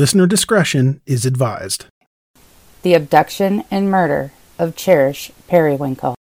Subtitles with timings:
[0.00, 1.84] Listener discretion is advised.
[2.80, 6.14] The abduction and murder of Cherish Perrywinkle.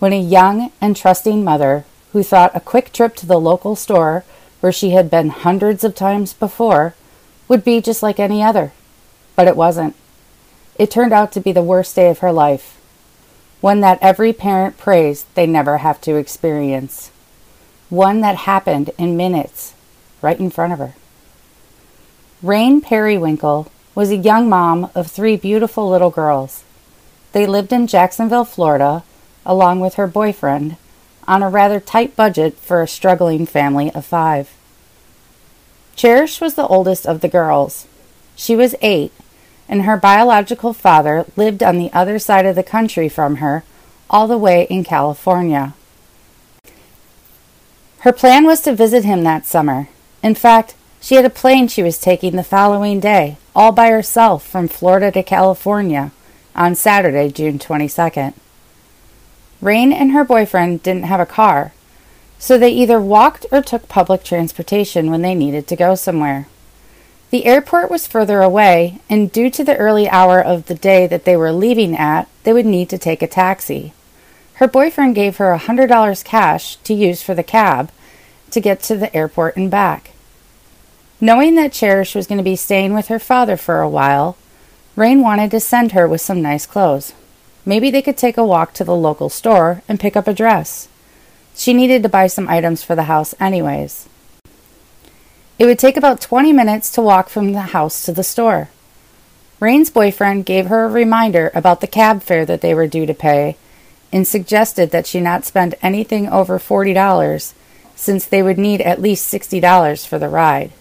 [0.00, 4.24] When a young and trusting mother who thought a quick trip to the local store
[4.58, 6.96] where she had been hundreds of times before
[7.46, 8.72] would be just like any other.
[9.36, 9.94] But it wasn't.
[10.76, 12.76] It turned out to be the worst day of her life.
[13.60, 17.12] One that every parent prays they never have to experience.
[17.88, 19.74] One that happened in minutes,
[20.22, 20.94] right in front of her.
[22.42, 26.64] Rayne Perrywinkle was a young mom of three beautiful little girls.
[27.30, 29.04] They lived in Jacksonville, Florida,
[29.46, 30.76] along with her boyfriend,
[31.28, 34.50] on a rather tight budget for a struggling family of five.
[35.94, 37.86] Cherish was the oldest of the girls.
[38.34, 39.12] She was eight,
[39.68, 43.62] and her biological father lived on the other side of the country from her,
[44.10, 45.74] all the way in California.
[48.00, 49.88] Her plan was to visit him that summer.
[50.24, 54.46] In fact, she had a plane she was taking the following day, all by herself
[54.46, 56.12] from Florida to California,
[56.54, 58.32] on Saturday, June 22nd.
[59.60, 61.72] Rayne and her boyfriend didn't have a car,
[62.38, 66.46] so they either walked or took public transportation when they needed to go somewhere.
[67.30, 71.24] The airport was further away, and due to the early hour of the day that
[71.24, 73.92] they were leaving at, they would need to take a taxi.
[74.54, 77.90] Her boyfriend gave her a $100 cash to use for the cab
[78.52, 80.11] to get to the airport and back.
[81.22, 84.36] Knowing that Cherish was going to be staying with her father for a while,
[84.96, 87.12] Rayne wanted to send her with some nice clothes.
[87.64, 90.88] Maybe they could take a walk to the local store and pick up a dress.
[91.54, 94.08] She needed to buy some items for the house, anyways.
[95.60, 98.68] It would take about 20 minutes to walk from the house to the store.
[99.60, 103.14] Rayne's boyfriend gave her a reminder about the cab fare that they were due to
[103.14, 103.56] pay
[104.12, 107.52] and suggested that she not spend anything over $40
[107.94, 110.72] since they would need at least $60 for the ride.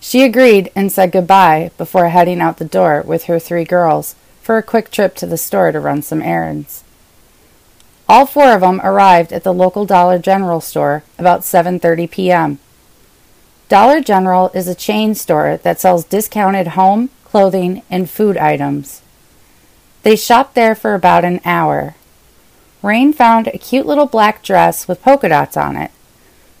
[0.00, 4.56] She agreed and said goodbye before heading out the door with her three girls for
[4.56, 6.84] a quick trip to the store to run some errands.
[8.08, 12.58] All four of them arrived at the local Dollar General store about 7:30 p.m.
[13.68, 19.02] Dollar General is a chain store that sells discounted home, clothing, and food items.
[20.04, 21.94] They shopped there for about an hour.
[22.80, 25.90] Rain found a cute little black dress with polka dots on it.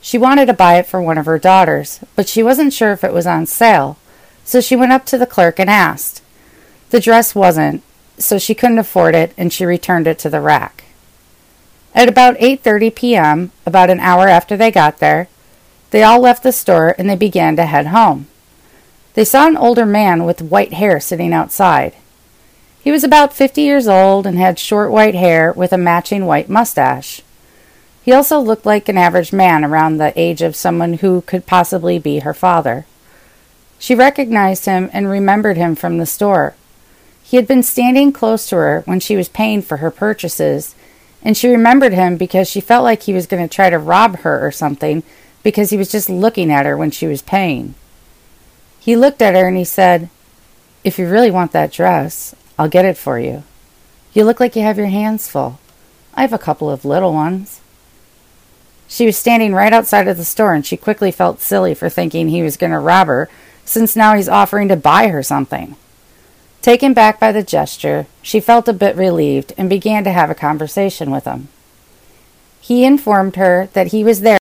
[0.08, 3.04] She wanted to buy it for one of her daughters, but she wasn't sure if
[3.04, 3.98] it was on sale,
[4.42, 6.22] so she went up to the clerk and asked.
[6.88, 7.82] The dress wasn't,
[8.16, 10.84] so she couldn't afford it and she returned it to the rack.
[11.94, 15.28] At about 8:30 p.m., about an hour after they got there,
[15.90, 18.28] they all left the store and they began to head home.
[19.12, 21.92] They saw an older man with white hair sitting outside.
[22.82, 26.48] He was about 50 years old and had short white hair with a matching white
[26.48, 27.20] mustache.
[28.08, 31.98] He also looked like an average man around the age of someone who could possibly
[31.98, 32.86] be her father.
[33.78, 36.54] She recognized him and remembered him from the store.
[37.22, 40.74] He had been standing close to her when she was paying for her purchases,
[41.22, 44.20] and she remembered him because she felt like he was going to try to rob
[44.20, 45.02] her or something
[45.42, 47.74] because he was just looking at her when she was paying.
[48.80, 50.08] He looked at her and he said,
[50.82, 53.42] If you really want that dress, I'll get it for you.
[54.14, 55.60] You look like you have your hands full.
[56.14, 57.60] I have a couple of little ones.
[58.88, 62.28] She was standing right outside of the store and she quickly felt silly for thinking
[62.28, 63.28] he was going to rob her,
[63.64, 65.76] since now he's offering to buy her something.
[66.62, 70.34] Taken back by the gesture, she felt a bit relieved and began to have a
[70.34, 71.48] conversation with him.
[72.60, 74.38] He informed her that he was there.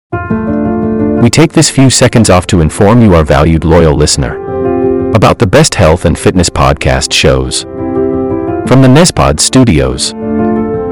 [1.21, 5.47] We take this few seconds off to inform you, our valued loyal listener, about the
[5.47, 10.13] best health and fitness podcast shows from the Nespod studios.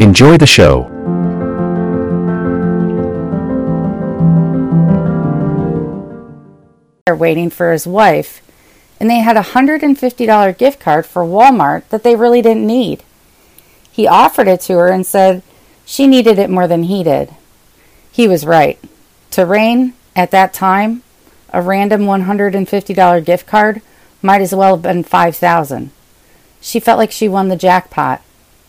[0.00, 0.82] Enjoy the show.
[7.08, 8.42] Waiting for his wife,
[9.00, 13.02] and they had a $150 gift card for Walmart that they really didn't need.
[13.90, 15.42] He offered it to her and said
[15.86, 17.34] she needed it more than he did.
[18.12, 18.78] He was right.
[19.30, 21.02] To Rayne, at that time,
[21.54, 23.80] a random $150 gift card
[24.20, 25.90] might as well have been 5000
[26.60, 28.22] She felt like she won the jackpot.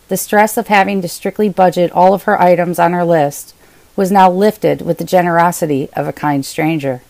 [0.08, 3.54] The stress of having to strictly budget all of her items on her list
[3.94, 7.02] was now lifted with the generosity of a kind stranger.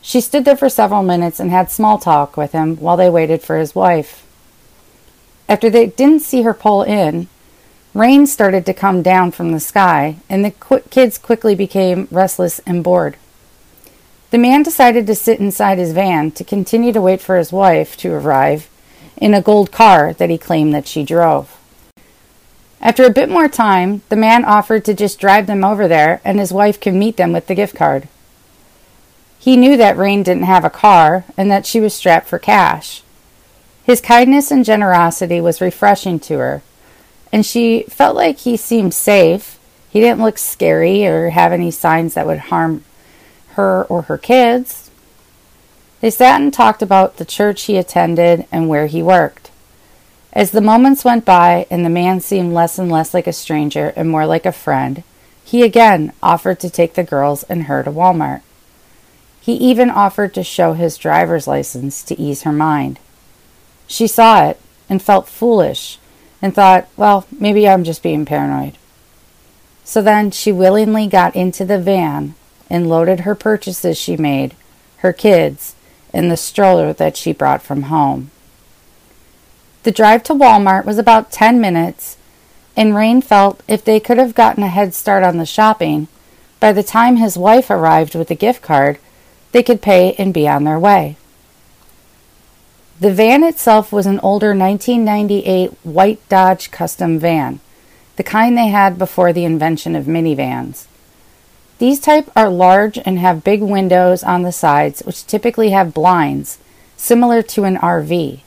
[0.00, 3.42] She stood there for several minutes and had small talk with him while they waited
[3.42, 4.24] for his wife.
[5.48, 7.28] After they didn't see her pull in,
[7.94, 12.58] rain started to come down from the sky, and the qu- kids quickly became restless
[12.60, 13.16] and bored.
[14.30, 17.96] The man decided to sit inside his van to continue to wait for his wife
[17.98, 18.68] to arrive
[19.16, 21.58] in a gold car that he claimed that she drove.
[22.82, 26.40] After a bit more time, the man offered to just drive them over there and
[26.40, 28.08] his wife could meet them with the gift card.
[29.38, 33.02] He knew that Rayne didn't have a car and that she was strapped for cash.
[33.84, 36.62] His kindness and generosity was refreshing to her,
[37.32, 39.58] and she felt like he seemed safe.
[39.90, 42.84] He didn't look scary or have any signs that would harm
[43.54, 44.90] her or her kids.
[46.00, 49.51] They sat and talked about the church he attended and where he worked.
[50.32, 53.92] As the moments went by and the man seemed less and less like a stranger
[53.96, 55.02] and more like a friend,
[55.44, 58.40] he again offered to take the girls and her to Walmart.
[59.40, 62.98] He even offered to show his driver's license to ease her mind.
[63.86, 64.58] She saw it
[64.88, 65.98] and felt foolish
[66.40, 68.78] and thought, well, maybe I'm just being paranoid.
[69.84, 72.34] So then she willingly got into the van
[72.70, 74.54] and loaded her purchases she made,
[74.98, 75.74] her kids,
[76.12, 78.30] and the stroller that she brought from home.
[79.82, 82.16] The drive to Walmart was about 10 minutes,
[82.76, 86.06] and Rayne felt if they could have gotten a head start on the shopping,
[86.60, 88.98] by the time his wife arrived with the gift card,
[89.50, 91.16] they could pay and be on their way.
[93.00, 97.58] The van itself was an older 1998 white Dodge Custom van,
[98.14, 100.86] the kind they had before the invention of minivans.
[101.78, 106.58] These type are large and have big windows on the sides which typically have blinds,
[106.96, 108.42] similar to an RV.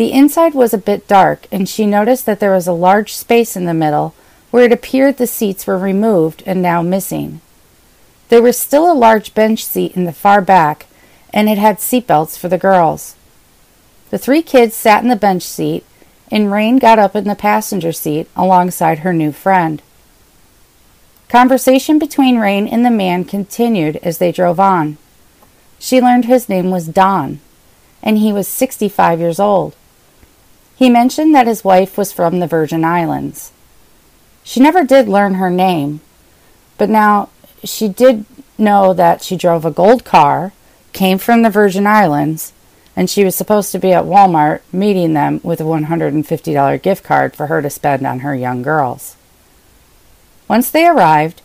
[0.00, 3.54] The inside was a bit dark and she noticed that there was a large space
[3.54, 4.14] in the middle
[4.50, 7.42] where it appeared the seats were removed and now missing.
[8.30, 10.86] There was still a large bench seat in the far back,
[11.34, 13.14] and it had seatbelts for the girls.
[14.08, 15.84] The three kids sat in the bench seat,
[16.30, 19.82] and Rayne got up in the passenger seat alongside her new friend.
[21.28, 24.96] Conversation between Rayne and the man continued as they drove on.
[25.78, 27.40] She learned his name was Don,
[28.02, 29.76] and he was 65 years old.
[30.80, 33.52] He mentioned that his wife was from the Virgin Islands.
[34.42, 36.00] She never did learn her name,
[36.78, 37.28] but now
[37.62, 38.24] she did
[38.56, 40.54] know that she drove a gold car,
[40.94, 42.54] came from the Virgin Islands,
[42.96, 47.36] and she was supposed to be at Walmart meeting them with a $150 gift card
[47.36, 49.16] for her to spend on her young girls.
[50.48, 51.42] Once they arrived,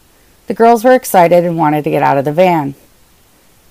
[0.48, 2.74] the girls were excited and wanted to get out of the van.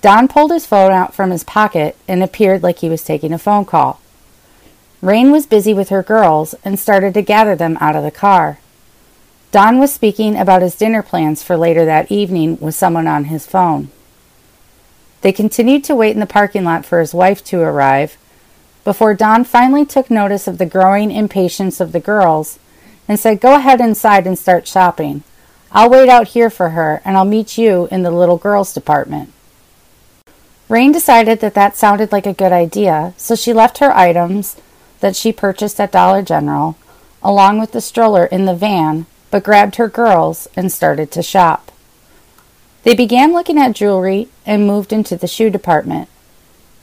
[0.02, 3.38] Don pulled his phone out from his pocket and appeared like he was taking a
[3.38, 3.98] phone call.
[5.04, 8.58] Rayne was busy with her girls and started to gather them out of the car.
[9.52, 13.46] Don was speaking about his dinner plans for later that evening with someone on his
[13.46, 13.90] phone.
[15.20, 18.16] They continued to wait in the parking lot for his wife to arrive
[18.82, 22.58] before Don finally took notice of the growing impatience of the girls
[23.06, 25.22] and said, Go ahead inside and start shopping.
[25.70, 29.34] I'll wait out here for her and I'll meet you in the little girls department.
[30.70, 34.56] Rayne decided that that sounded like a good idea, so she left her items
[35.04, 36.78] that she purchased at Dollar General,
[37.22, 41.70] along with the stroller in the van, but grabbed her girls and started to shop.
[42.84, 46.08] They began looking at jewelry and moved into the shoe department.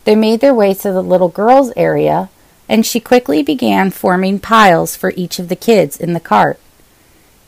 [0.03, 2.29] They made their way to the little girl's area,
[2.69, 6.59] and she quickly began forming piles for each of the kids in the cart.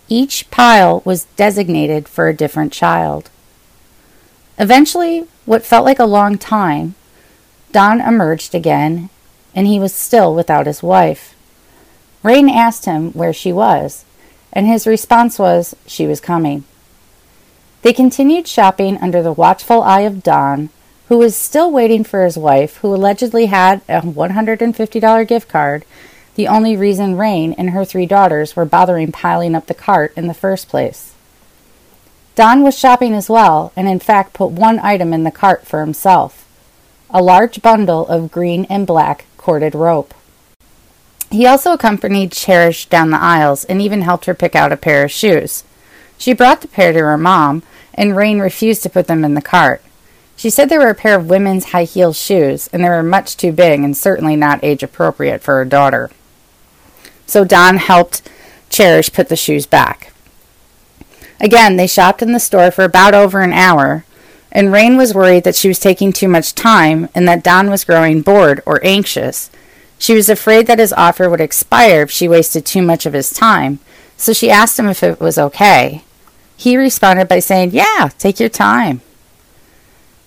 [0.09, 3.29] Each pile was designated for a different child.
[4.57, 6.95] Eventually, what felt like a long time,
[7.71, 9.11] Don emerged again,
[9.55, 11.35] and he was still without his wife.
[12.21, 14.05] Rayne asked him where she was,
[14.51, 16.63] and his response was she was coming.
[17.81, 20.69] They continued shopping under the watchful eye of Don,
[21.09, 25.85] who was still waiting for his wife, who allegedly had a $150 gift card,
[26.35, 30.27] the only reason Rayne and her three daughters were bothering piling up the cart in
[30.27, 31.13] the first place.
[32.35, 35.81] Don was shopping as well, and in fact put one item in the cart for
[35.81, 36.43] himself
[37.13, 40.13] a large bundle of green and black corded rope.
[41.29, 45.03] He also accompanied Cherish down the aisles and even helped her pick out a pair
[45.03, 45.65] of shoes.
[46.17, 47.61] She brought the pair to her mom,
[47.93, 49.81] and Rayne refused to put them in the cart.
[50.37, 53.35] She said they were a pair of women's high heel shoes, and they were much
[53.35, 56.09] too big and certainly not age appropriate for her daughter.
[57.25, 58.29] So Don helped
[58.69, 60.13] Cherish put the shoes back.
[61.41, 64.05] Again, they shopped in the store for about over an hour,
[64.53, 67.83] and Rayne was worried that she was taking too much time and that Don was
[67.83, 69.49] growing bored or anxious.
[69.97, 73.31] She was afraid that his offer would expire if she wasted too much of his
[73.31, 73.79] time,
[74.15, 76.03] so she asked him if it was okay.
[76.55, 79.01] He responded by saying, Yeah, take your time.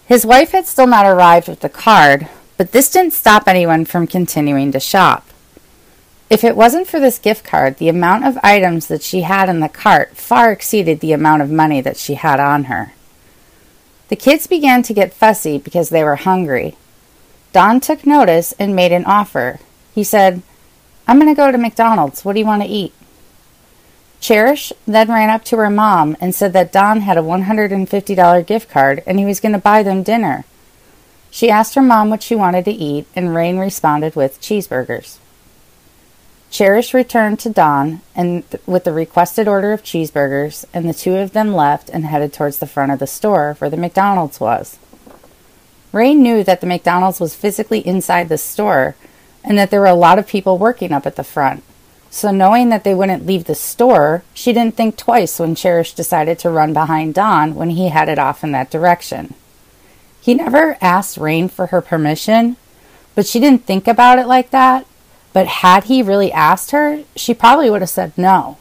[0.06, 4.08] His wife had still not arrived with the card, but this didn't stop anyone from
[4.08, 5.28] continuing to shop.
[6.28, 9.60] If it wasn't for this gift card, the amount of items that she had in
[9.60, 12.92] the cart far exceeded the amount of money that she had on her.
[14.08, 16.76] The kids began to get fussy because they were hungry.
[17.52, 19.58] Don took notice and made an offer.
[19.94, 20.42] He said,
[21.08, 22.24] I'm going to go to McDonald's.
[22.24, 22.92] What do you want to eat?
[24.20, 28.70] Cherish then ran up to her mom and said that Don had a $150 gift
[28.70, 30.44] card and he was going to buy them dinner.
[31.30, 35.18] She asked her mom what she wanted to eat, and Rayne responded with cheeseburgers.
[36.56, 41.14] Cherish returned to Don and th- with the requested order of cheeseburgers, and the two
[41.16, 44.78] of them left and headed towards the front of the store where the McDonald's was.
[45.92, 48.96] Rayne knew that the McDonald's was physically inside the store
[49.44, 51.62] and that there were a lot of people working up at the front.
[52.08, 56.38] So, knowing that they wouldn't leave the store, she didn't think twice when Cherish decided
[56.38, 59.34] to run behind Don when he headed off in that direction.
[60.22, 62.56] He never asked Rayne for her permission,
[63.14, 64.86] but she didn't think about it like that
[65.36, 68.56] but had he really asked her, she probably would have said no.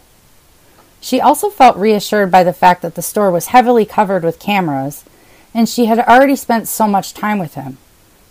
[1.00, 5.06] She also felt reassured by the fact that the store was heavily covered with cameras,
[5.54, 7.78] and she had already spent so much time with him.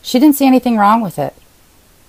[0.02, 1.32] She didn't see anything wrong with it.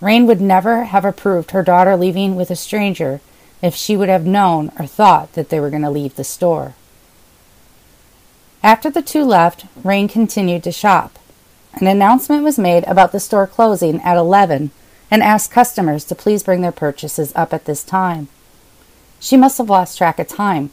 [0.02, 3.22] Rayne would never have approved her daughter leaving with a stranger
[3.62, 6.74] if she would have known or thought that they were going to leave the store.
[8.62, 11.18] After the two left, Rayne continued to shop.
[11.76, 14.72] An announcement was made about the store closing at 11
[15.10, 18.28] and asked customers to please bring their purchases up at this time.
[19.20, 20.72] She must have lost track of time.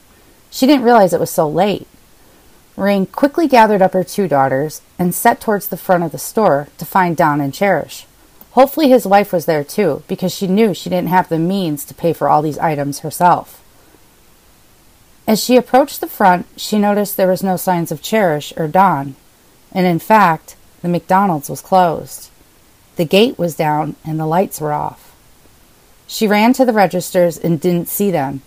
[0.51, 1.87] She didn't realize it was so late.
[2.77, 6.69] Rayne quickly gathered up her two daughters and set towards the front of the store
[6.79, 8.07] to find Don and Cherish.
[8.53, 11.95] Hopefully, his wife was there too, because she knew she didn't have the means to
[11.95, 13.63] pay for all these items herself.
[15.27, 19.17] As she approached the front, she noticed there was no signs of Cherish or Don,
[19.73, 22.29] and in fact, the McDonald's was closed.
[22.97, 25.15] The gate was down and the lights were off.
[26.07, 28.43] She ran to the registers and didn't see them.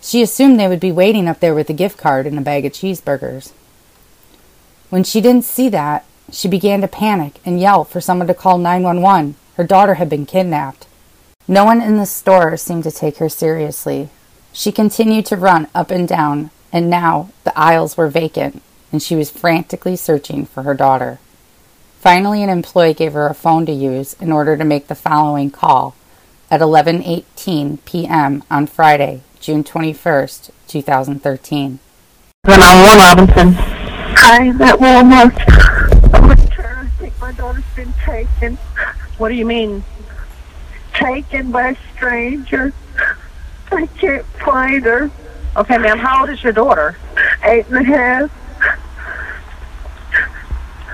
[0.00, 2.64] She assumed they would be waiting up there with a gift card and a bag
[2.64, 3.52] of cheeseburgers.
[4.90, 8.58] When she didn't see that, she began to panic and yell for someone to call
[8.58, 9.36] 911.
[9.56, 10.86] Her daughter had been kidnapped.
[11.48, 14.08] No one in the store seemed to take her seriously.
[14.52, 19.16] She continued to run up and down, and now the aisles were vacant, and she
[19.16, 21.18] was frantically searching for her daughter.
[22.02, 25.48] Finally, an employee gave her a phone to use in order to make the following
[25.48, 25.94] call
[26.50, 28.42] at 11:18 p.m.
[28.50, 31.78] on Friday, June 21st, 2013.
[32.42, 33.52] Then I'm Warren Robinson.
[33.54, 35.32] Hi, that Walmart.
[36.12, 36.86] I'm return.
[36.86, 38.56] I think my daughter's been taken.
[39.18, 39.84] What do you mean?
[40.94, 42.72] Taken by a stranger.
[43.70, 45.08] I can't find her.
[45.56, 46.00] Okay, ma'am.
[46.00, 46.96] How old is your daughter?
[47.44, 48.41] Eight and a half.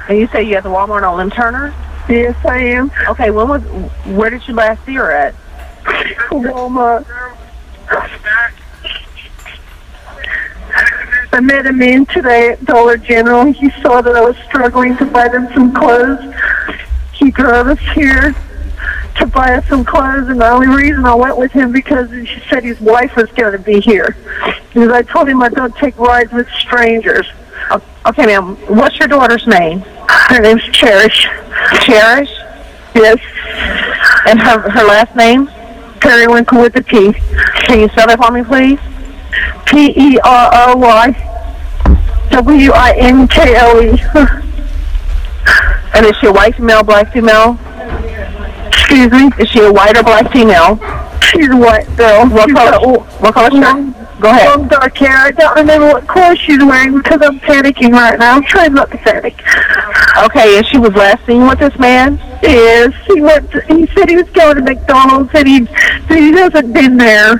[0.09, 1.75] And you say you at the Walmart on Lem Turner?
[2.09, 2.91] Yes, I am.
[3.09, 3.63] Okay, when was?
[4.07, 5.35] Where did you last see her at?
[6.31, 7.05] Walmart.
[11.31, 13.53] I met a man today at Dollar General.
[13.53, 16.35] He saw that I was struggling to buy them some clothes.
[17.13, 18.35] He drove us here
[19.17, 22.41] to buy us some clothes, and the only reason I went with him because he
[22.49, 24.17] said his wife was going to be here.
[24.69, 27.27] Because I told him I don't take rides with strangers.
[28.09, 28.57] Okay, ma'am.
[28.69, 29.81] What's your daughter's name?
[30.09, 31.29] Her name's Cherish.
[31.83, 32.31] Cherish?
[32.95, 33.19] Yes.
[34.27, 35.47] And her her last name?
[36.01, 37.13] Perrywinkle with a P.
[37.67, 38.79] Can you spell that for me, please?
[39.67, 44.01] P E R R Y W I N K L E.
[45.95, 47.59] And is she a white female, black female?
[48.69, 49.31] Excuse me.
[49.39, 50.79] Is she a white or black female?
[51.21, 52.27] She's a white girl.
[52.27, 52.99] What She's color?
[53.21, 54.08] What color long, shirt?
[54.21, 54.49] Go ahead.
[54.49, 55.17] long dark hair.
[55.17, 58.35] I don't remember what clothes she's wearing because I'm panicking right now.
[58.37, 59.35] I'm trying not to panic.
[60.25, 62.17] Okay, and she was last seen with this man?
[62.43, 63.51] Yes, he went.
[63.53, 65.59] To, he said he was going to McDonald's and he
[66.09, 67.37] he hasn't been there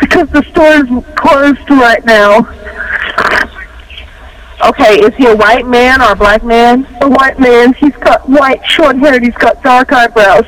[0.00, 2.40] because the store is closed right now.
[4.68, 6.86] Okay, is he a white man or a black man?
[7.00, 7.74] A white man.
[7.74, 9.14] He's got white short hair.
[9.14, 10.46] and He's got dark eyebrows.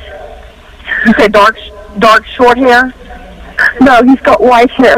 [1.05, 1.57] You said dark,
[1.99, 2.93] dark short hair?
[3.81, 4.97] No, he's got white hair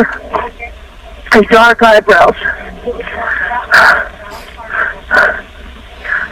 [1.33, 2.35] and dark eyebrows.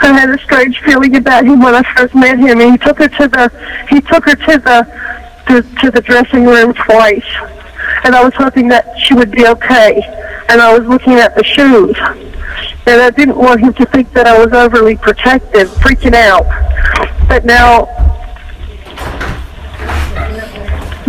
[0.02, 2.60] I had a strange feeling about him when I first met him.
[2.60, 5.06] And he took her to the he took her to the
[5.48, 7.26] to, to the dressing room twice,
[8.04, 10.02] and I was hoping that she would be okay.
[10.50, 11.96] And I was looking at the shoes,
[12.88, 16.46] and I didn't want him to think that I was overly protective, freaking out.
[17.28, 18.05] But now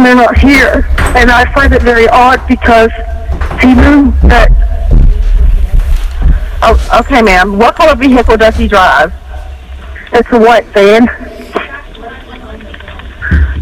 [0.04, 0.84] they're not here,
[1.16, 2.90] and I find it very odd because
[3.60, 4.50] he knew that
[6.62, 7.58] Oh, okay, ma'am.
[7.58, 9.12] What color vehicle does he drive?
[10.12, 11.06] it's a white van.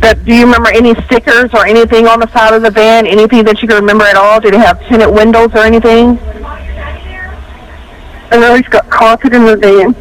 [0.01, 3.07] That, do you remember any stickers or anything on the side of the van?
[3.07, 4.41] Anything that you can remember at all?
[4.41, 6.19] Did it have tinted windows or anything?
[8.31, 9.95] I know he's got carpet in the van.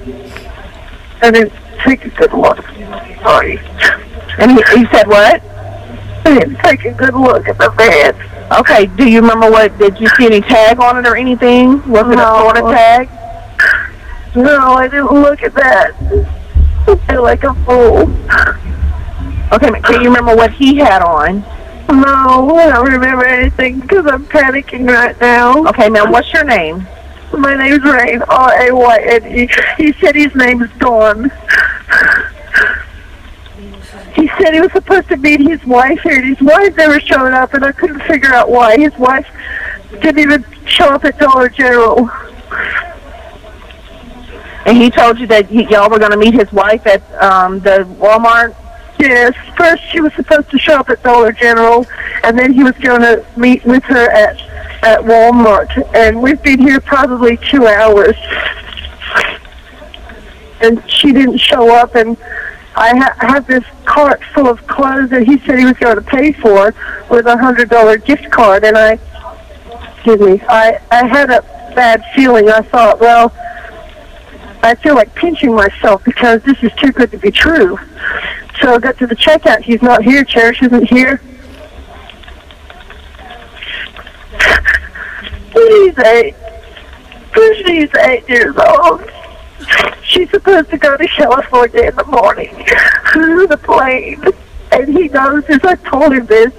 [1.21, 2.03] I didn't take.
[3.21, 3.59] Sorry.
[4.37, 5.41] And he, he said what?
[6.25, 8.59] I take a good look at the van.
[8.59, 11.87] Okay, do you remember what, did you see any tag on it or anything?
[11.89, 12.51] Was it a No.
[12.51, 13.09] Florida tag?
[14.35, 15.91] No, I didn't look at that.
[16.87, 18.09] I feel like a fool.
[19.53, 21.41] Okay, can you remember what he had on?
[21.89, 25.65] No, I don't remember anything because I'm panicking right now.
[25.67, 26.87] Okay, ma'am, what's your name?
[27.37, 29.49] My name's Rayne, R-A-Y-N-E.
[29.77, 31.31] He said his name is Don.
[34.13, 37.33] He said he was supposed to meet his wife here, and his wife never showed
[37.33, 38.77] up, and I couldn't figure out why.
[38.77, 39.27] His wife
[39.91, 42.09] didn't even show up at Dollar General.
[44.65, 47.59] And he told you that he, y'all were going to meet his wife at um,
[47.59, 48.55] the Walmart?
[48.99, 51.85] Yes, first she was supposed to show up at Dollar General,
[52.23, 54.39] and then he was going to meet with her at
[54.83, 55.69] at Walmart.
[55.95, 58.15] And we've been here probably two hours,
[60.61, 61.95] and she didn't show up.
[61.95, 62.17] And
[62.75, 66.01] I ha- have this cart full of clothes that he said he was going to
[66.01, 66.73] pay for
[67.09, 68.99] with a hundred dollar gift card, and I,
[69.93, 71.41] excuse me, I I had a
[71.75, 72.49] bad feeling.
[72.49, 73.33] I thought, well.
[74.65, 77.77] I feel like pinching myself because this is too good to be true.
[78.61, 79.61] So I got to the checkout.
[79.61, 80.23] He's not here.
[80.23, 81.19] Cherish isn't here.
[85.51, 86.35] She's eight.
[87.35, 89.01] She's eight years old.
[90.03, 92.53] She's supposed to go to California in the morning.
[93.47, 94.23] the plane.
[94.71, 96.53] And he knows as I told him this.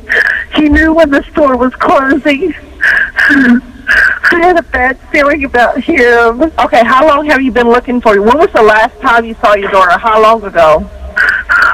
[0.55, 2.55] He knew when the store was closing.
[3.87, 6.43] I had a bad feeling about him.
[6.43, 8.21] Okay, how long have you been looking for?
[8.21, 9.99] When was the last time you saw your daughter?
[9.99, 10.89] How long ago?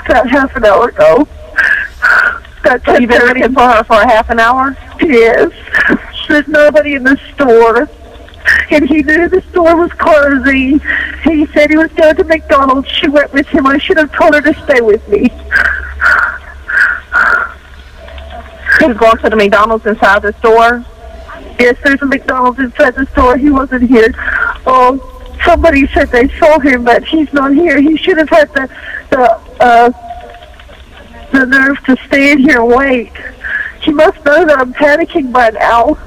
[0.07, 1.29] About half an hour ago.
[2.61, 4.77] About Have you been looking for her for half an hour?
[5.01, 5.53] Yes.
[6.29, 7.88] There's nobody in the store.
[8.71, 10.81] And he knew the store was closing.
[11.25, 12.89] He said he was going to McDonald's.
[12.89, 13.67] She went with him.
[13.67, 15.29] I should have told her to stay with me.
[18.79, 20.85] He's going to the McDonald's inside the store?
[21.59, 23.37] Yes, there's a McDonald's inside the store.
[23.37, 24.15] He wasn't here.
[24.67, 24.99] Oh,
[25.45, 27.81] somebody said they saw him, but he's not here.
[27.81, 28.69] He should have had the
[29.11, 29.23] the
[29.61, 29.91] uh,
[31.33, 33.13] the nerve to stay in here and wait.
[33.83, 35.99] He must know that I'm panicking by now.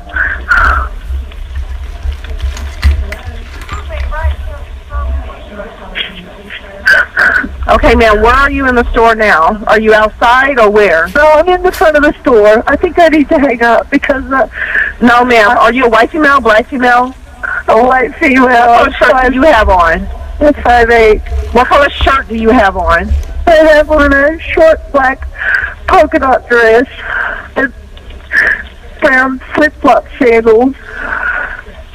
[7.74, 9.64] Okay, ma'am, where are you in the store now?
[9.66, 11.08] Are you outside or where?
[11.16, 12.64] No, I'm in the front of the store.
[12.68, 14.48] I think I need to hang up because uh,
[15.02, 15.58] No, ma'am.
[15.58, 17.16] Are you a white female, black female?
[17.68, 18.46] a white female.
[18.46, 20.08] What color shirt do you have on?
[20.40, 21.22] It's five eight.
[21.54, 23.10] What color shirt do you have on?
[23.48, 25.28] I have on a short black
[25.88, 26.88] polka dot dress
[27.56, 27.74] and
[29.02, 30.76] brown flip flop sandals.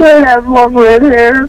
[0.01, 1.49] I have long red hair.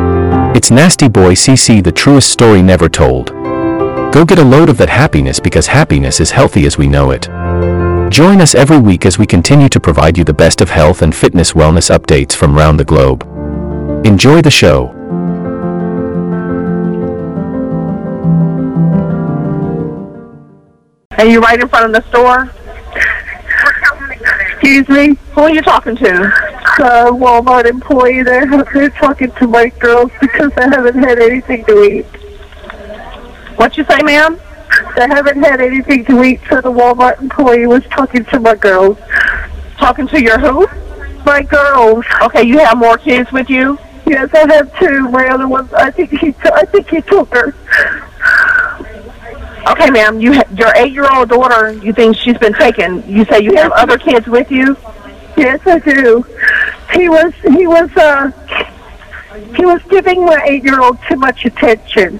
[0.53, 3.27] It's Nasty Boy CC, the truest story never told.
[4.11, 7.29] Go get a load of that happiness because happiness is healthy as we know it.
[8.11, 11.15] Join us every week as we continue to provide you the best of health and
[11.15, 13.23] fitness wellness updates from around the globe.
[14.05, 14.89] Enjoy the show.
[21.17, 22.51] Are you right in front of the store?
[24.51, 25.15] Excuse me?
[25.31, 26.50] Who are you talking to?
[26.81, 28.43] The Walmart employee there.
[28.73, 32.05] They're talking to my girls because I haven't had anything to eat.
[33.55, 34.39] What you say, ma'am?
[34.97, 38.97] I haven't had anything to eat, so the Walmart employee was talking to my girls.
[39.77, 40.65] Talking to your who?
[41.23, 42.03] My girls.
[42.23, 43.77] Okay, you have more kids with you?
[44.07, 45.07] Yes, I have two.
[45.09, 47.53] My other one, I think he, t- I think he took her.
[49.69, 50.19] Okay, ma'am.
[50.19, 51.73] You ha- your eight-year-old daughter.
[51.73, 53.07] You think she's been taken?
[53.07, 54.75] You say you have other kids with you?
[55.37, 56.25] Yes, I do.
[56.93, 58.31] He was, he was, uh,
[59.55, 62.19] he was giving my eight-year-old too much attention.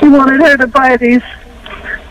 [0.00, 1.22] He wanted her to buy these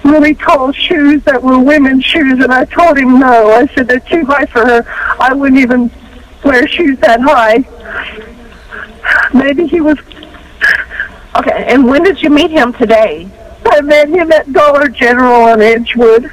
[0.03, 3.51] really tall shoes that were women's shoes, and I told him no.
[3.51, 4.85] I said they're too high for her.
[5.19, 5.91] I wouldn't even
[6.43, 7.63] wear shoes that high.
[9.33, 9.97] Maybe he was.
[11.35, 13.29] Okay, and when did you meet him today?
[13.65, 16.31] I met him at Dollar General on Edgewood.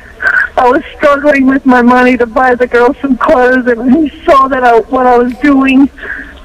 [0.57, 4.49] I was struggling with my money to buy the girl some clothes, and he saw
[4.49, 5.89] that I, what I was doing,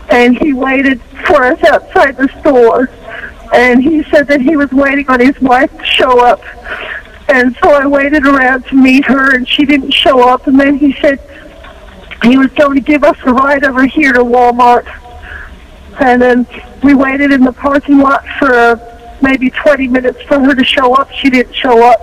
[0.10, 2.90] and he waited for us outside the store.
[3.54, 6.42] And he said that he was waiting on his wife to show up.
[7.30, 10.48] And so I waited around to meet her, and she didn't show up.
[10.48, 11.20] And then he said
[12.24, 14.86] he was going to give us a ride over here to Walmart.
[16.00, 16.48] And then
[16.84, 18.80] we waited in the parking lot for
[19.26, 21.12] maybe 20 minutes for her to show up.
[21.12, 22.00] She didn't show up.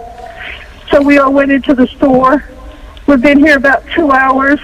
[0.90, 2.44] So we all went into the store.
[3.06, 4.58] We've been here about two hours.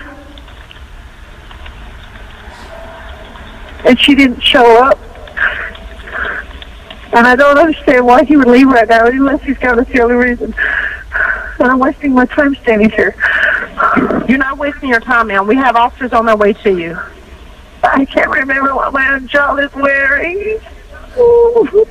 [3.87, 4.99] And she didn't show up.
[7.15, 10.15] And I don't understand why he would leave right now unless he's got a silly
[10.15, 10.53] reason.
[11.61, 13.15] And I'm wasting my time standing here.
[14.29, 15.47] You're not wasting your time, ma'am.
[15.47, 16.99] We have officers on their way to you.
[17.85, 20.59] I can't remember what my John is wearing.
[21.17, 21.89] Ooh.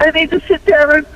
[0.00, 1.06] I need to sit down and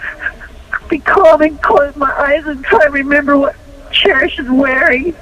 [0.88, 3.56] be calm and close my eyes and try to remember what
[3.90, 5.14] Cherish is wearing.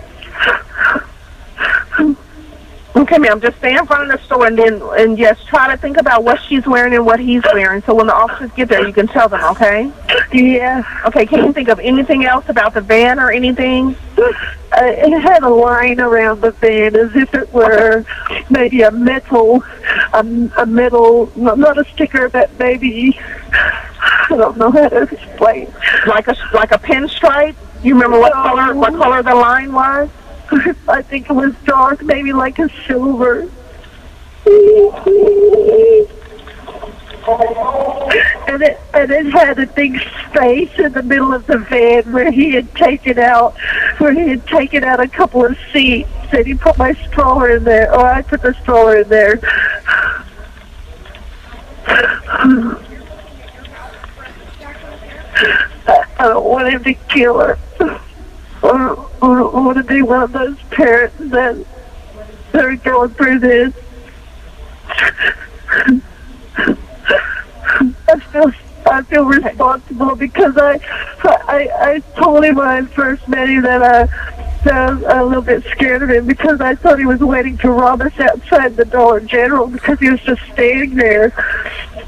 [2.97, 3.41] Okay, ma'am.
[3.41, 6.25] Just stay in front of the store and then and just try to think about
[6.25, 7.83] what she's wearing and what he's wearing.
[7.83, 9.45] So when the officers get there, you can tell them.
[9.53, 9.93] Okay.
[10.33, 10.83] Yeah.
[11.07, 11.27] Okay.
[11.27, 13.97] Can you think of anything else about the van or anything?
[14.77, 18.05] Uh, it had a line around the van as if it were
[18.51, 19.65] maybe a metal,
[20.13, 20.21] a,
[20.59, 23.19] a metal, not a sticker, but maybe
[23.53, 25.73] I don't know how to explain.
[26.07, 27.57] Like a like a pinstripe?
[27.83, 30.11] You remember what color what color the line was?
[30.89, 33.49] I think it was dark, maybe like a silver.
[37.29, 42.31] And it and it had a big space in the middle of the van where
[42.31, 43.57] he had taken out
[43.99, 47.65] where he had taken out a couple of seats and he put my stroller in
[47.65, 49.41] there or I put the stroller in there.
[56.19, 57.59] I don't want him to kill her.
[58.63, 61.67] Or, or want to be one of those parents that
[62.53, 63.75] that are going through this.
[68.09, 68.53] I feel
[68.87, 70.81] I feel responsible because I
[71.25, 74.07] I I told him when I first met him that I
[74.65, 77.57] that I was a little bit scared of him because I thought he was waiting
[77.59, 81.33] to rob us outside the Dollar General because he was just standing there.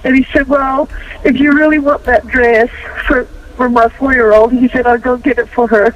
[0.05, 0.89] And he said, "Well,
[1.25, 2.71] if you really want that dress
[3.07, 3.25] for
[3.57, 5.95] for my four-year-old," he said, "I'll go get it for her."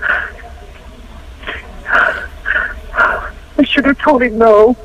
[3.59, 4.77] I should have told him no.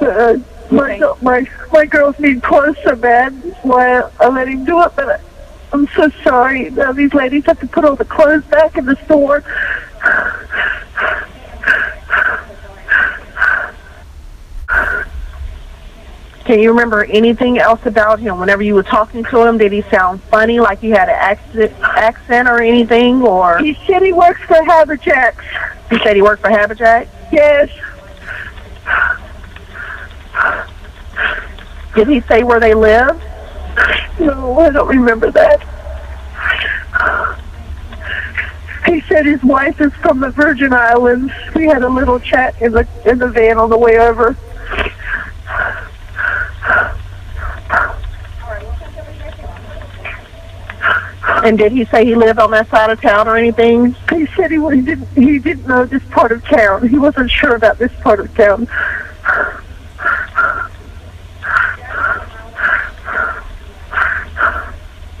[0.00, 0.36] Uh,
[0.70, 3.32] my, my my girls need clothes so bad.
[3.62, 4.92] Why I, I let him do it.
[4.96, 5.20] But I,
[5.72, 6.70] I'm so sorry.
[6.70, 9.44] Now these ladies have to put all the clothes back in the store.
[16.44, 18.38] Can you remember anything else about him?
[18.38, 21.72] Whenever you were talking to him, did he sound funny, like he had an accent,
[21.80, 23.22] accent or anything?
[23.22, 25.42] Or he said he works for Haberjacks.
[25.88, 27.08] He said he worked for Haberjacks.
[27.32, 27.70] Yes.
[31.94, 33.22] Did he say where they lived?
[34.18, 35.60] No, I don't remember that.
[38.86, 41.32] He said his wife is from the Virgin Islands.
[41.54, 44.36] We had a little chat in the in the van on the way over.
[51.44, 53.94] And did he say he lived on that side of town or anything?
[54.10, 56.88] He said he, he didn't he didn't know this part of town.
[56.88, 58.66] He wasn't sure about this part of town.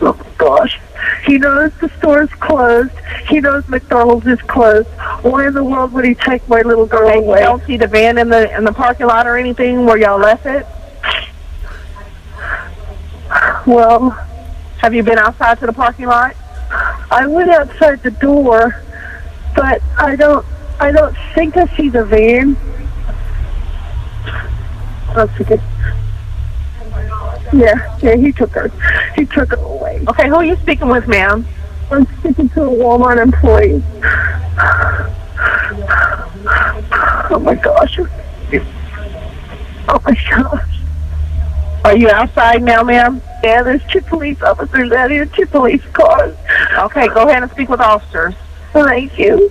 [0.00, 0.22] Oh my
[0.56, 0.80] gosh.
[1.26, 2.92] He knows the store's closed.
[3.28, 4.88] He knows McDonald's is closed.
[5.22, 7.40] Why in the world would he take my little girl you away?
[7.40, 10.46] don't see the van in the in the parking lot or anything where y'all left
[10.46, 10.66] it?
[13.66, 14.10] Well,
[14.78, 16.36] Have you been outside to the parking lot?
[17.10, 18.82] I went outside the door,
[19.56, 20.44] but I don't
[20.78, 22.56] I don't think I see the van.
[25.16, 25.44] Let's see.
[27.54, 28.68] Yeah, yeah, he took her.
[29.14, 29.56] He took her.
[30.08, 31.46] Okay, who are you speaking with, ma'am?
[31.90, 33.82] I'm speaking to a Walmart employee.
[37.30, 37.98] Oh my gosh.
[39.88, 40.80] Oh my gosh.
[41.84, 43.22] Are you outside now, ma'am?
[43.42, 46.36] Yeah, there's two police officers out here, two police cars.
[46.78, 48.34] Okay, go ahead and speak with officers.
[48.72, 49.50] Thank you.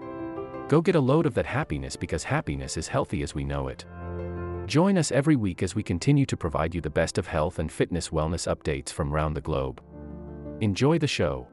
[0.71, 3.83] Go get a load of that happiness because happiness is healthy as we know it.
[4.67, 7.69] Join us every week as we continue to provide you the best of health and
[7.69, 9.83] fitness wellness updates from around the globe.
[10.61, 11.45] Enjoy the show.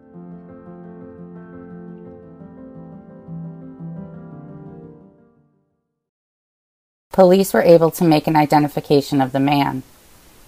[7.11, 9.83] Police were able to make an identification of the man.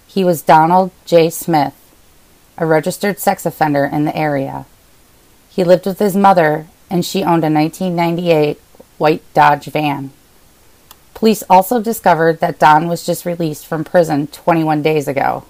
[0.07, 1.29] He was Donald J.
[1.29, 1.75] Smith,
[2.57, 4.65] a registered sex offender in the area.
[5.49, 8.59] He lived with his mother and she owned a 1998
[8.97, 10.11] white Dodge van.
[11.13, 15.45] Police also discovered that Don was just released from prison 21 days ago.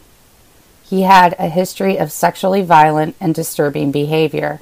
[0.84, 4.62] He had a history of sexually violent and disturbing behavior.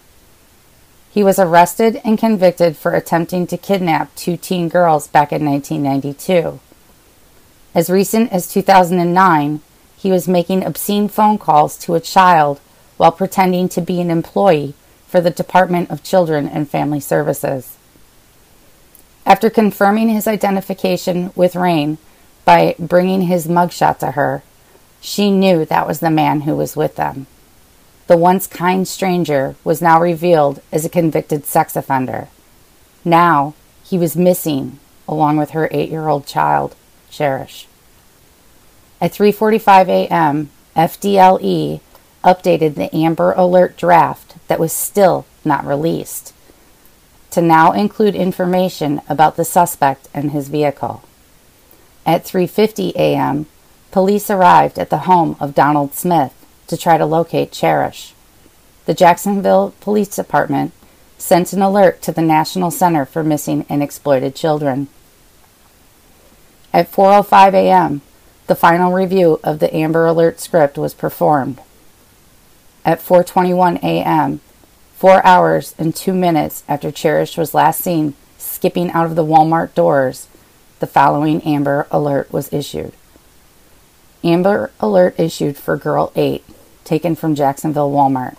[1.12, 6.60] He was arrested and convicted for attempting to kidnap two teen girls back in 1992.
[7.74, 9.62] As recent as 2009,
[9.98, 12.62] he was making obscene phone calls to a child
[12.98, 14.76] while pretending to be an employee
[15.10, 17.76] for the Department of Children and Family Services.
[19.26, 21.98] After confirming his identification with Rayne
[22.46, 24.44] by bringing his mugshot to her,
[25.02, 27.26] she knew that was the man who was with them.
[28.08, 32.28] The once kind stranger was now revealed as a convicted sex offender.
[33.04, 36.76] Now he was missing along with her 8-year-old child,
[37.10, 37.68] Cherish.
[39.02, 41.82] At 3:45 a.m., FDLE
[42.24, 46.34] updated the Amber Alert draft that was still not released
[47.32, 51.04] to now include information about the suspect and his vehicle.
[52.06, 53.46] At 3:50 a.m.,
[53.92, 56.34] police arrived at the home of Donald Smith
[56.68, 58.14] to try to locate Cherish.
[58.86, 60.72] The Jacksonville Police Department
[61.18, 64.88] sent an alert to the National Center for Missing and Exploited Children.
[66.74, 68.02] At 4:05 a.m.,
[68.48, 71.62] the final review of the Amber Alert script was performed.
[72.86, 74.42] At 4:21 a.m.,
[74.96, 79.74] 4 hours and 2 minutes after Cherish was last seen skipping out of the Walmart
[79.74, 80.28] doors,
[80.80, 82.94] the following Amber Alert was issued.
[84.24, 86.44] Amber Alert issued for Girl 8,
[86.84, 88.36] taken from Jacksonville Walmart.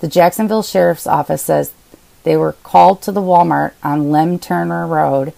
[0.00, 1.72] The Jacksonville Sheriff's Office says
[2.24, 5.32] they were called to the Walmart on Lem Turner Road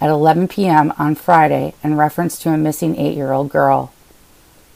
[0.00, 0.92] at 11 p.m.
[0.98, 3.92] on Friday in reference to a missing eight year old girl.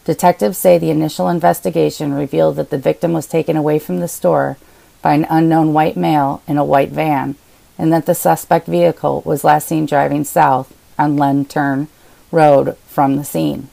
[0.04, 4.56] Detectives say the initial investigation revealed that the victim was taken away from the store
[5.02, 7.36] by an unknown white male in a white van
[7.78, 11.88] and that the suspect vehicle was last seen driving south on Lem Turner
[12.30, 13.68] Road from the scene.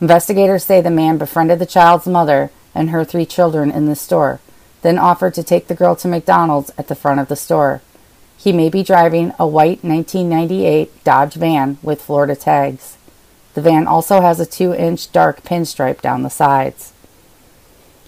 [0.00, 4.40] Investigators say the man befriended the child's mother and her three children in the store,
[4.82, 7.82] then offered to take the girl to McDonald's at the front of the store.
[8.38, 12.96] He may be driving a white 1998 Dodge van with Florida tags.
[13.54, 16.92] The van also has a 2 inch dark pinstripe down the sides.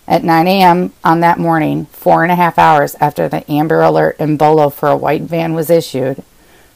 [0.07, 0.93] At 9 a.m.
[1.05, 4.89] on that morning, four and a half hours after the Amber Alert in Bolo for
[4.89, 6.23] a white van was issued,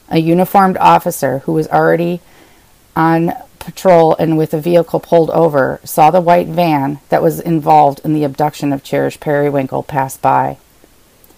[0.09, 2.21] a uniformed officer who was already
[2.95, 7.99] on patrol and with a vehicle pulled over saw the white van that was involved
[8.05, 10.57] in the abduction of Cherish Perrywinkle pass by.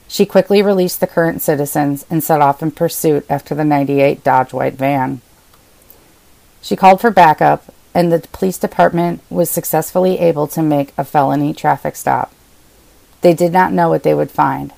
[0.07, 4.53] She quickly released the current citizens and set off in pursuit after the 98 Dodge
[4.53, 5.21] white van.
[6.61, 11.53] She called for backup, and the police department was successfully able to make a felony
[11.53, 12.33] traffic stop.
[13.21, 14.73] They did not know what they would find.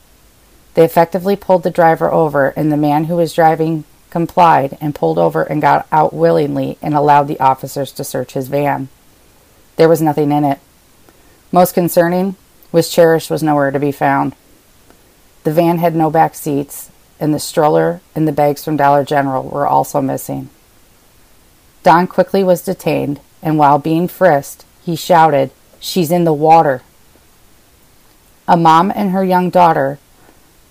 [0.73, 5.17] They effectively pulled the driver over, and the man who was driving complied and pulled
[5.17, 8.89] over and got out willingly and allowed the officers to search his van.
[9.77, 10.59] There was nothing in it.
[11.51, 12.35] Most concerning
[12.71, 14.35] was Cherish was nowhere to be found.
[15.43, 19.43] The van had no back seats, and the stroller and the bags from Dollar General
[19.43, 20.49] were also missing.
[21.83, 26.83] Don quickly was detained, and while being frisked, he shouted, She's in the water.
[28.47, 29.97] A mom and her young daughter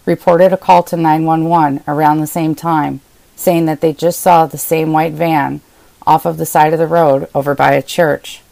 [0.07, 3.01] reported a call to 911 around the same time,
[3.35, 5.61] saying that they just saw the same white van
[6.07, 8.43] off of the side of the road over by a church.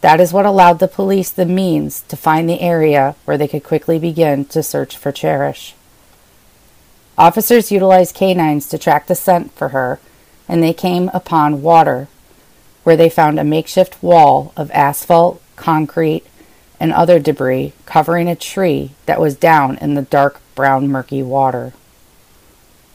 [0.00, 3.62] That is what allowed the police the means to find the area where they could
[3.62, 5.74] quickly begin to search for Cherish.
[7.16, 10.00] Officers utilized canines to track the scent for her,
[10.48, 12.08] and they came upon water,
[12.82, 16.24] where they found a makeshift wall of asphalt, concrete,
[16.80, 21.72] and other debris covering a tree that was down in the dark brown murky water.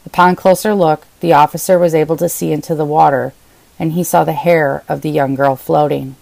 [0.04, 3.32] Upon closer look, the officer was able to see into the water,
[3.78, 6.16] and he saw the hair of the young girl floating.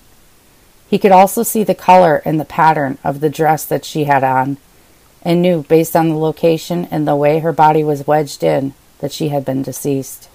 [0.88, 4.22] He could also see the color and the pattern of the dress that she had
[4.22, 4.58] on,
[5.22, 9.12] and knew, based on the location and the way her body was wedged in, that
[9.12, 10.28] she had been deceased.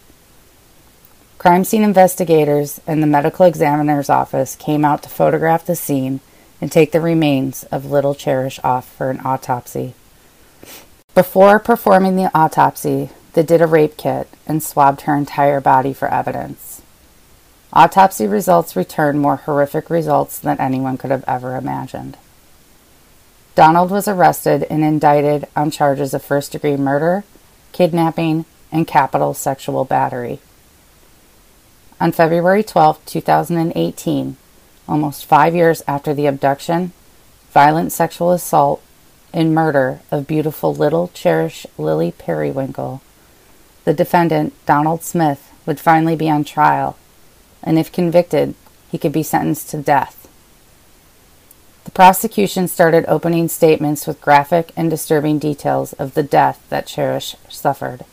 [1.42, 6.20] Crime scene investigators and the medical examiner's office came out to photograph the scene
[6.62, 9.96] and take the remains of little Cherish off for an autopsy.
[11.16, 16.08] Before performing the autopsy, they did a rape kit and swabbed her entire body for
[16.10, 16.84] evidence.
[17.74, 22.18] Autopsy results returned more horrific results than anyone could have ever imagined.
[23.56, 27.24] Donald was arrested and indicted on charges of first degree murder,
[27.72, 30.40] kidnapping, and capital sexual battery.
[32.02, 34.36] On February 12, 2018,
[34.90, 36.94] almost five years after the abduction,
[37.52, 38.82] violent sexual assault,
[39.32, 43.02] and murder of beautiful little Cherish Lily Perrywinkle,
[43.86, 46.98] the defendant, Donald Smith, would finally be on trial
[47.62, 48.56] and if convicted,
[48.90, 50.28] he could be sentenced to death.
[51.84, 57.36] The prosecution started opening statements with graphic and disturbing details of the death that Cherish
[57.48, 58.06] suffered.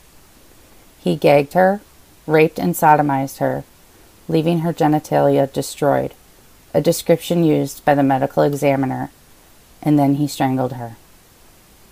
[0.99, 1.81] He gagged her,
[2.27, 3.63] raped and sodomized her,
[4.29, 6.13] leaving her genitalia destroyed,
[6.73, 9.09] a description used by the medical examiner,
[9.81, 10.95] and then he strangled her.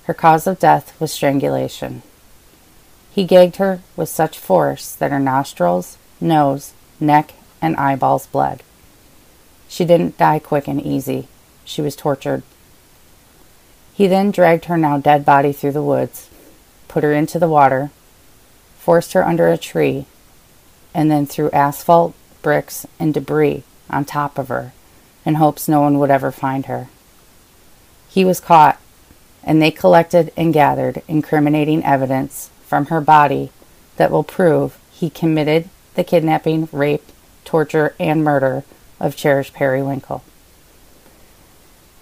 [0.03, 2.03] Her cause of death was strangulation.
[3.11, 8.61] He gagged her with such force that her nostrils, nose, neck, and eyeballs bled.
[9.67, 11.27] She didn't die quick and easy.
[11.65, 12.43] She was tortured.
[13.93, 16.29] He then dragged her now dead body through the woods,
[16.87, 17.89] put her into the water,
[18.77, 20.05] forced her under a tree,
[20.93, 24.73] and then threw asphalt, bricks, and debris on top of her
[25.25, 26.87] in hopes no one would ever find her.
[28.07, 28.79] He was caught,
[29.43, 33.51] and they collected and gathered incriminating evidence from her body
[33.97, 37.03] that will prove he committed the kidnapping, rape,
[37.43, 38.63] torture, and murder
[38.99, 40.23] of Cherish Perrywinkle.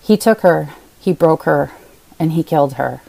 [0.01, 0.69] He took her,
[0.99, 1.71] he broke her,
[2.19, 3.01] and he killed her.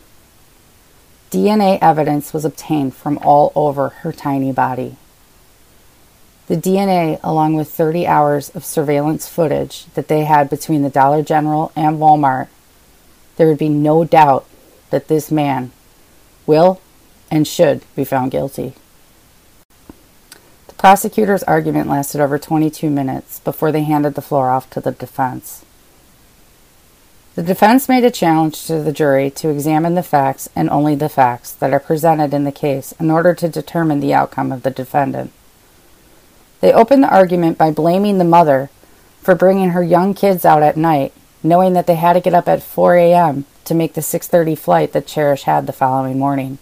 [1.31, 4.97] DNA evidence was obtained from all over her tiny body.
[6.49, 11.23] The DNA, along with 30 hours of surveillance footage that they had between the Dollar
[11.23, 12.47] General and Walmart,
[13.37, 14.47] there would be no doubt
[14.91, 15.73] that this man
[16.47, 16.81] will
[17.31, 18.75] and should be found guilty
[20.69, 24.93] The prosecutor's argument lasted over 22 minutes before they handed the floor off to the
[24.93, 25.65] defense.
[27.35, 31.09] The defense made a challenge to the jury to examine the facts and only the
[31.09, 34.71] facts that are presented in the case in order to determine the outcome of the
[34.71, 35.33] defendant.
[36.61, 38.71] They opened the argument by blaming the mother
[39.21, 42.49] for bringing her young kids out at night, knowing that they had to get up
[42.49, 43.45] at 4 a.m.
[43.65, 46.59] to make the 6:30 flight that Cherish had the following morning.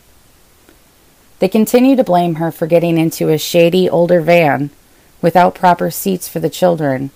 [1.38, 4.70] They continue to blame her for getting into a shady older van
[5.20, 7.10] without proper seats for the children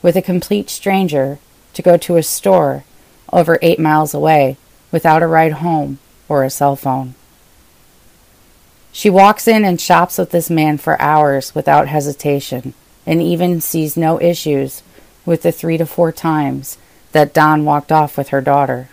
[0.00, 1.38] with a complete stranger
[1.74, 2.84] to go to a store
[3.32, 4.56] over eight miles away
[4.90, 7.14] without a ride home or a cell phone.
[8.96, 12.74] She walks in and shops with this man for hours without hesitation
[13.04, 14.84] and even sees no issues
[15.26, 16.78] with the three to four times
[17.10, 18.88] that Don walked off with her daughter.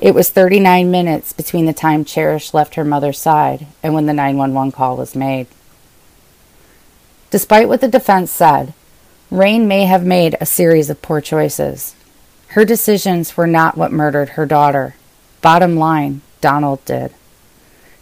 [0.00, 4.14] It was 39 minutes between the time Cherish left her mother's side and when the
[4.14, 5.46] 911 call was made.
[7.30, 8.72] Despite what the defense said,
[9.30, 11.94] Rayne may have made a series of poor choices.
[12.48, 14.94] Her decisions were not what murdered her daughter.
[15.42, 17.12] Bottom line, Donald did.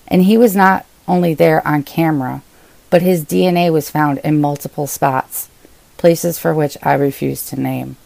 [0.08, 2.42] And he was not only there on camera,
[2.90, 5.48] but his DNA was found in multiple spots,
[5.96, 7.96] places for which I refuse to name.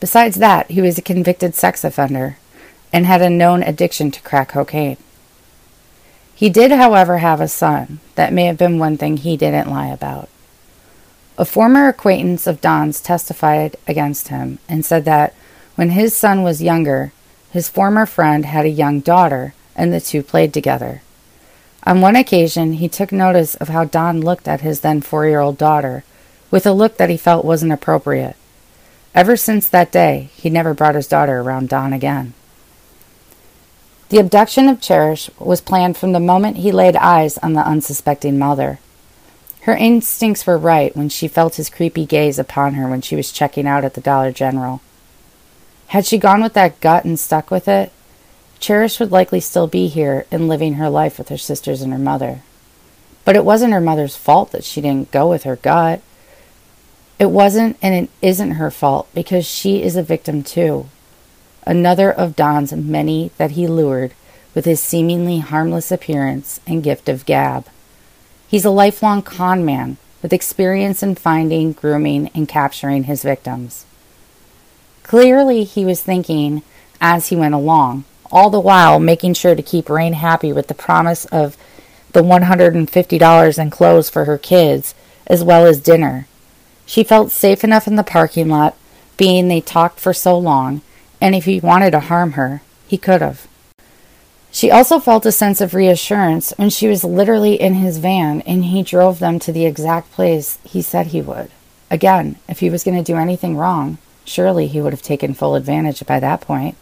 [0.00, 2.38] Besides that, he was a convicted sex offender
[2.92, 4.96] and had a known addiction to crack cocaine.
[6.34, 8.00] He did, however, have a son.
[8.16, 10.28] That may have been one thing he didn't lie about.
[11.38, 15.34] A former acquaintance of Don's testified against him and said that
[15.76, 17.12] when his son was younger,
[17.50, 21.02] his former friend had a young daughter and the two played together.
[21.84, 25.40] On one occasion, he took notice of how Don looked at his then four year
[25.40, 26.04] old daughter
[26.50, 28.36] with a look that he felt wasn't appropriate.
[29.14, 32.34] Ever since that day, he never brought his daughter around Don again.
[34.10, 38.38] The abduction of Cherish was planned from the moment he laid eyes on the unsuspecting
[38.38, 38.78] mother.
[39.62, 43.32] Her instincts were right when she felt his creepy gaze upon her when she was
[43.32, 44.80] checking out at the Dollar General.
[45.88, 47.92] Had she gone with that gut and stuck with it,
[48.62, 51.98] Cherish would likely still be here and living her life with her sisters and her
[51.98, 52.42] mother.
[53.24, 56.00] But it wasn't her mother's fault that she didn't go with her gut.
[57.18, 60.86] It wasn't and it isn't her fault because she is a victim too.
[61.66, 64.14] Another of Don's many that he lured
[64.54, 67.66] with his seemingly harmless appearance and gift of gab.
[68.46, 73.86] He's a lifelong con man with experience in finding, grooming, and capturing his victims.
[75.02, 76.62] Clearly, he was thinking
[77.00, 80.74] as he went along, all the while making sure to keep Rayne happy with the
[80.74, 81.56] promise of
[82.12, 84.94] the $150 in clothes for her kids,
[85.26, 86.26] as well as dinner.
[86.86, 88.76] She felt safe enough in the parking lot,
[89.16, 90.82] being they talked for so long,
[91.20, 93.46] and if he wanted to harm her, he could have.
[94.50, 98.66] She also felt a sense of reassurance when she was literally in his van and
[98.66, 101.50] he drove them to the exact place he said he would.
[101.90, 105.54] Again, if he was going to do anything wrong, surely he would have taken full
[105.54, 106.76] advantage by that point.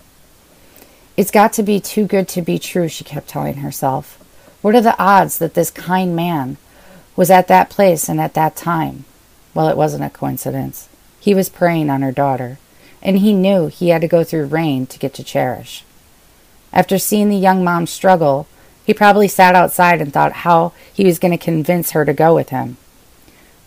[1.16, 4.18] It's got to be too good to be true, she kept telling herself.
[4.62, 6.56] What are the odds that this kind man
[7.16, 9.04] was at that place and at that time?
[9.54, 10.88] Well, it wasn't a coincidence.
[11.18, 12.58] He was preying on her daughter,
[13.02, 15.84] and he knew he had to go through Rayne to get to Cherish.
[16.72, 18.46] After seeing the young mom struggle,
[18.84, 22.34] he probably sat outside and thought how he was going to convince her to go
[22.34, 22.76] with him.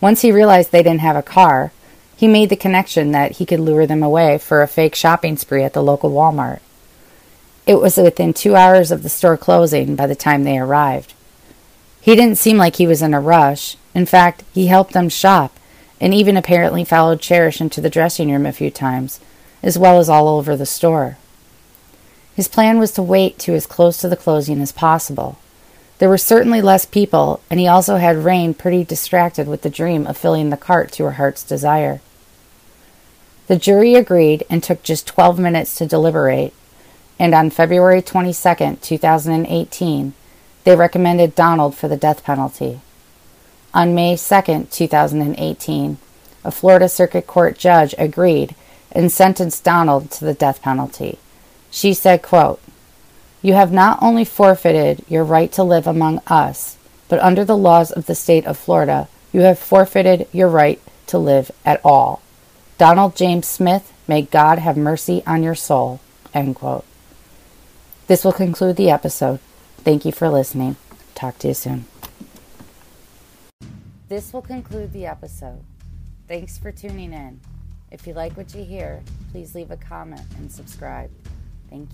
[0.00, 1.72] Once he realized they didn't have a car,
[2.16, 5.62] he made the connection that he could lure them away for a fake shopping spree
[5.62, 6.60] at the local Walmart.
[7.66, 11.14] It was within two hours of the store closing by the time they arrived.
[12.00, 13.76] He didn't seem like he was in a rush.
[13.94, 15.58] In fact, he helped them shop
[16.00, 19.20] and even apparently followed Cherish into the dressing room a few times,
[19.62, 21.16] as well as all over the store.
[22.34, 25.38] His plan was to wait to as close to the closing as possible.
[25.98, 30.06] There were certainly less people, and he also had Rayne pretty distracted with the dream
[30.06, 32.00] of filling the cart to her heart's desire.
[33.46, 36.52] The jury agreed and took just 12 minutes to deliberate,
[37.18, 40.14] and on February 22, 2018,
[40.64, 42.80] they recommended Donald for the death penalty.
[43.72, 45.98] On May 2, 2018,
[46.44, 48.54] a Florida Circuit Court judge agreed
[48.92, 51.18] and sentenced Donald to the death penalty.
[51.70, 52.60] She said, quote,
[53.42, 56.76] You have not only forfeited your right to live among us,
[57.08, 61.18] but under the laws of the state of Florida, you have forfeited your right to
[61.18, 62.22] live at all.
[62.78, 66.00] Donald James Smith, may God have mercy on your soul.
[66.32, 66.84] End quote.
[68.06, 69.40] This will conclude the episode.
[69.78, 70.76] Thank you for listening.
[71.14, 71.86] Talk to you soon.
[74.08, 75.64] This will conclude the episode.
[76.28, 77.40] Thanks for tuning in.
[77.90, 81.10] If you like what you hear, please leave a comment and subscribe.
[81.70, 81.92] Thank you.